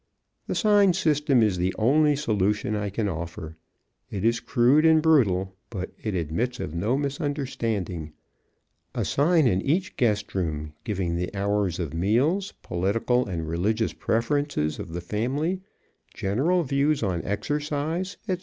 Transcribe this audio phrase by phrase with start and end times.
[0.47, 3.55] The sign system is the only solution I can offer.
[4.09, 8.11] It is crude and brutal, but it admits of no misunderstanding.
[8.95, 14.79] A sign in each guest room, giving the hours of meals, political and religious preferences
[14.79, 15.61] of the family,
[16.15, 18.39] general views on exercise, etc.